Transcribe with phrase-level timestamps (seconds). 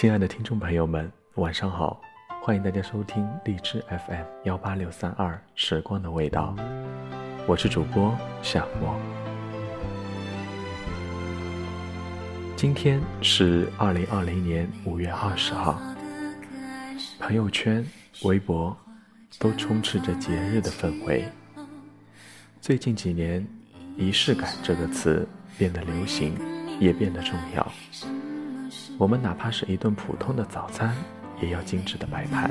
[0.00, 2.00] 亲爱的听众朋友们，晚上好！
[2.40, 6.54] 欢迎大家收听荔枝 FM 幺八六三二《时光的味道》，
[7.46, 8.98] 我是主播夏沫。
[12.56, 15.78] 今天是二零二零年五月二十号，
[17.18, 17.86] 朋友圈、
[18.22, 18.74] 微博
[19.38, 21.28] 都充斥着节日的氛围。
[22.58, 23.46] 最近几年
[23.98, 25.28] ，“仪式感”这个词
[25.58, 26.38] 变得流行，
[26.80, 27.72] 也变得重要。
[29.00, 30.94] 我们哪怕是一顿普通的早餐，
[31.40, 32.50] 也要精致的摆盘；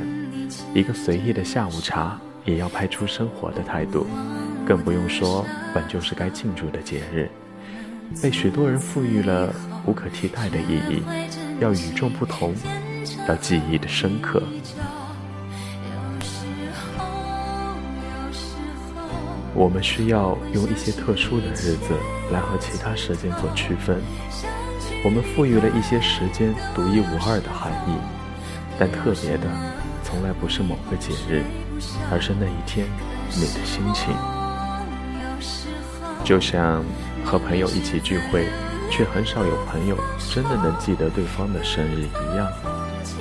[0.74, 4.08] 一个随意的下午茶，也要拍出生活的态度。
[4.66, 5.46] 更不用说
[5.76, 7.30] 本就是该庆祝的节日，
[8.20, 9.54] 被许多人赋予了
[9.86, 11.04] 无可替代的意义，
[11.60, 12.56] 要与众不同，
[13.28, 14.42] 要记忆的深刻。
[19.54, 21.94] 我们需要用一些特殊的日子
[22.32, 24.02] 来和其他时间做区分。
[25.02, 27.94] 我们赋予了一些时间独一无二的含义，
[28.78, 29.48] 但特别的
[30.04, 31.42] 从来不是某个节日，
[32.12, 32.86] 而是那一天
[33.32, 34.14] 你的心情。
[36.26, 36.84] 就像
[37.24, 38.46] 和朋友一起聚会，
[38.92, 39.98] 却很少有朋友
[40.34, 42.52] 真的能记得对方的生日一样。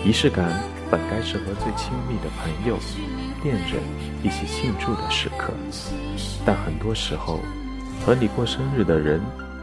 [0.05, 2.77] 仪式感本该是和最亲密的朋友、
[3.45, 3.81] 恋人
[4.25, 5.53] 一起庆祝的时刻，
[6.45, 7.39] 但很多时候，
[8.05, 9.21] 和你过生日的人。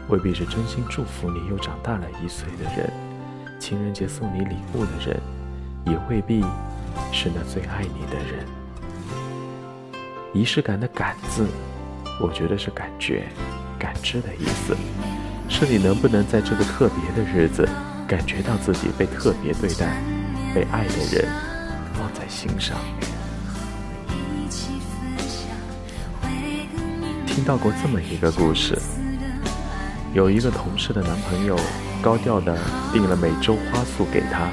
[0.08, 2.92] 未必是真心祝福你又长大了一岁的人，
[3.58, 5.20] 情人节送你礼物的人，
[5.84, 6.42] 也未必
[7.12, 8.46] 是那最爱你的人。
[10.32, 11.48] 仪式感的“感”字，
[12.20, 13.26] 我觉得是感觉、
[13.78, 14.76] 感知的意思，
[15.48, 17.68] 是你能不能在这个特别的日子，
[18.06, 20.00] 感觉到自己被特别对待，
[20.54, 21.28] 被爱的人
[21.94, 22.76] 放在心上。
[27.26, 28.78] 听到过这么一个故事。
[30.14, 31.58] 有一个同事的男朋友
[32.00, 32.56] 高调的
[32.92, 34.48] 订了每周花束给她，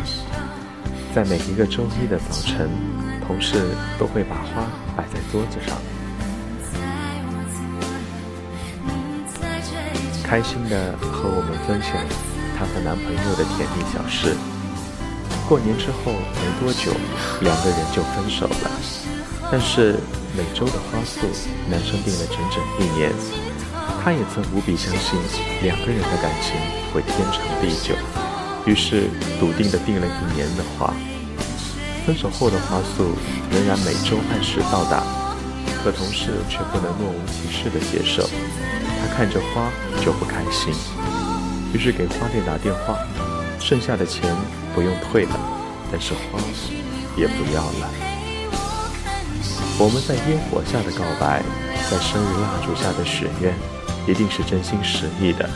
[1.15, 2.69] 在每一个周一的早晨，
[3.25, 5.77] 同事都会把花摆在桌子上，
[10.23, 11.95] 开心的和我们分享
[12.57, 14.35] 她和男朋友的甜蜜小事。
[15.47, 16.91] 过年之后没多久，
[17.41, 18.71] 两个人就分手了，
[19.51, 19.99] 但是
[20.35, 21.27] 每周的花束，
[21.69, 23.13] 男生订了整整一年。
[24.03, 25.17] 他也曾无比相信
[25.61, 26.53] 两个人的感情
[26.93, 27.95] 会天长地久，
[28.65, 29.09] 于是
[29.39, 30.93] 笃定地订了一年的花。
[32.05, 33.15] 分手后的花束
[33.49, 35.01] 仍然每周按时到达，
[35.81, 38.27] 可同事却不能若无其事地接受。
[38.99, 39.71] 他看着花
[40.03, 40.73] 就不开心，
[41.73, 42.99] 于是给花店打电话，
[43.57, 44.35] 剩下的钱
[44.75, 45.39] 不用退了，
[45.89, 46.41] 但是花
[47.15, 47.89] 也不要了。
[49.79, 51.41] 我们在烟火下的告白，
[51.89, 53.53] 在生日蜡烛下的许愿。
[54.07, 55.49] 一定是真心实意的。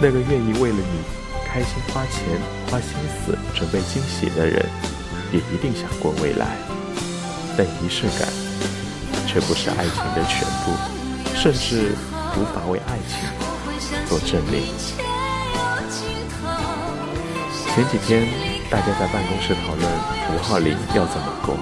[0.00, 1.00] 那个愿意为了你
[1.46, 2.22] 开心花钱、
[2.70, 4.64] 花心思准备惊喜的人，
[5.32, 6.56] 也一定想过未来。
[7.56, 8.28] 但仪式感
[9.26, 10.72] 却不是爱情的全部，
[11.34, 11.96] 甚至
[12.36, 13.28] 无法为爱情
[14.06, 14.62] 做证明。
[17.74, 18.28] 前几天，
[18.70, 19.90] 大家在办公室讨论
[20.34, 21.56] 五号零要怎么过。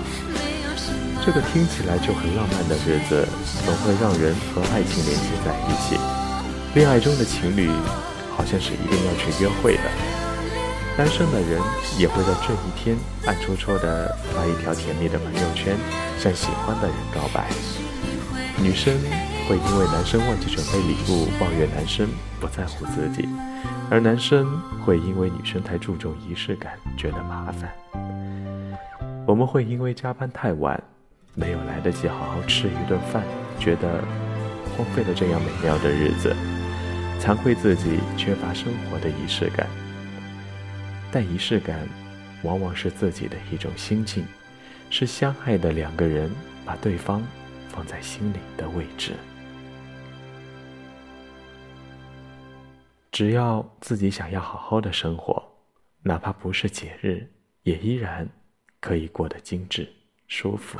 [1.27, 3.27] 这个听起来就很浪漫的日子，
[3.65, 5.99] 总会让人和爱情联系在一起。
[6.73, 7.69] 恋爱中的情侣，
[8.37, 9.83] 好像是一定要去约会的。
[10.97, 11.61] 单身的人
[11.99, 15.77] 也会在这一天暗戳戳地发一条甜蜜的朋友圈，
[16.17, 17.49] 向喜欢的人告白。
[18.63, 18.95] 女生
[19.49, 23.29] 会因为男生忘记准备礼物抱怨男生不在乎自己，
[23.91, 24.47] 而男生
[24.85, 27.69] 会因为女生太注重仪式感觉得麻烦。
[29.27, 30.81] 我们会因为加班太晚。
[31.39, 33.23] 没有来得及好好吃一顿饭，
[33.61, 34.03] 觉得
[34.75, 36.35] 荒废了这样美妙的日子，
[37.21, 39.69] 惭愧自己缺乏生活的仪式感。
[41.13, 41.87] 但仪式感，
[42.43, 44.25] 往往是自己的一种心境，
[44.89, 46.31] 是相爱的两个人
[46.65, 47.23] 把对方
[47.69, 49.13] 放在心里的位置。
[53.13, 55.43] 只要自己想要好好的生活，
[56.03, 57.27] 哪怕不是节日，
[57.63, 58.27] 也依然
[58.81, 59.87] 可以过得精致、
[60.29, 60.79] 舒服。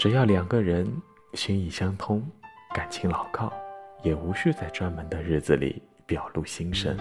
[0.00, 0.90] 只要两个人
[1.34, 2.26] 心意相通，
[2.74, 3.52] 感情牢靠，
[4.02, 6.96] 也无需在专门的日子里表露心声。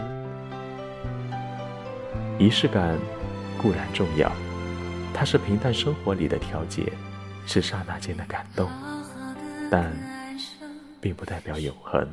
[2.38, 3.00] 仪式感
[3.58, 4.30] 固然重要，
[5.14, 6.92] 它是平淡生活里的调节，
[7.46, 8.70] 是刹那间的感动，
[9.72, 9.94] 但
[11.00, 12.06] 并不代表永恒。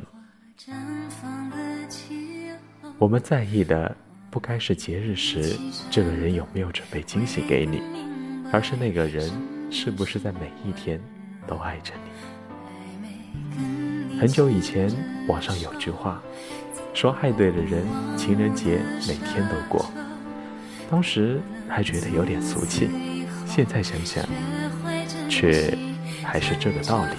[2.96, 3.92] 我们在意的
[4.30, 5.58] 不该是节日时
[5.90, 7.82] 这个人有没有准备惊喜给你，
[8.52, 9.55] 而是那个人。
[9.70, 11.00] 是不是在每一天
[11.46, 12.10] 都爱着你？
[14.18, 14.90] 很久以前，
[15.28, 16.20] 网上有句话
[16.94, 17.84] 说：“爱对的人，
[18.16, 19.84] 情人节每天都过；
[20.90, 22.88] 当时还觉得有点俗气，
[23.46, 24.24] 现在想想，
[25.28, 25.76] 却
[26.24, 27.10] 还是这个道理。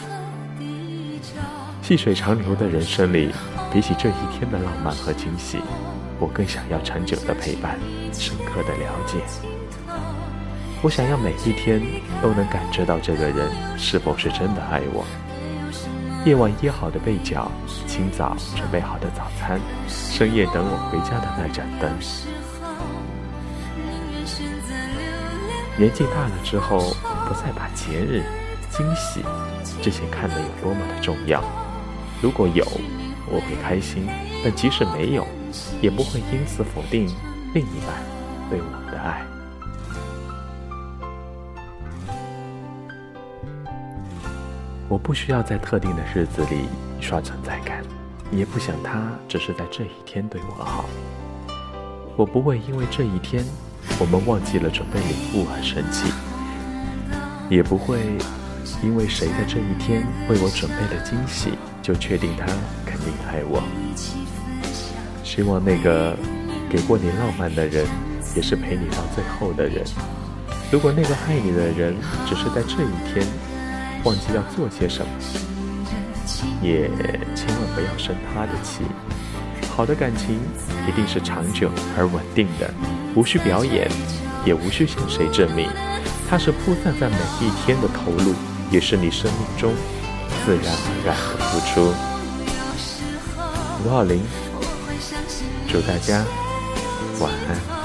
[1.83, 3.31] 细水长流的人生里，
[3.71, 5.59] 比起这一天的浪漫和惊喜，
[6.19, 7.77] 我更想要长久的陪伴，
[8.11, 9.19] 深刻的了解。
[10.83, 11.81] 我想要每一天
[12.21, 15.03] 都能感知到这个人是否是真的爱我。
[16.23, 17.51] 夜晚掖好的被角，
[17.87, 21.89] 清早准备好的早餐，深夜等我回家的那盏灯。
[25.77, 26.79] 年纪大了之后，
[27.27, 28.23] 不再把节日、
[28.69, 29.21] 惊喜
[29.81, 31.43] 这些看得有多么的重要。
[32.21, 32.65] 如果有，
[33.27, 34.03] 我会开心；
[34.43, 35.25] 但即使没有，
[35.81, 37.07] 也不会因此否定
[37.53, 37.95] 另一半
[38.49, 39.25] 对我的爱。
[44.89, 46.61] 我不需要在特定的日子里
[47.01, 47.83] 刷存在感，
[48.31, 50.85] 也不想他只是在这一天对我好。
[52.15, 53.43] 我不会因为这一天
[53.99, 56.09] 我们忘记了准备礼物而生气，
[57.49, 57.99] 也不会
[58.81, 61.51] 因为谁在这一天为我准备了惊喜
[61.81, 62.45] 就确定他
[62.85, 63.61] 肯定爱我。
[65.21, 66.15] 希望那个
[66.69, 67.85] 给过你浪漫的人，
[68.37, 69.83] 也是陪你到最后的人。
[70.71, 71.93] 如果那个爱你的人
[72.25, 73.27] 只是在这一天，
[74.07, 75.11] 忘记要做些什么，
[76.61, 76.89] 也
[77.35, 78.83] 千万不要生他的气。
[79.75, 80.39] 好的感情
[80.87, 82.73] 一定是长久而稳定的，
[83.15, 83.91] 无需表演，
[84.45, 85.69] 也无需向谁证明。
[86.29, 88.33] 它是铺散在每一天的投入，
[88.71, 89.73] 也是你生命中
[90.45, 91.93] 自然而然的付出。
[93.83, 94.21] 五二零，
[95.67, 96.23] 祝大家
[97.19, 97.76] 晚安。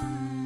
[0.00, 0.37] Mm-hmm.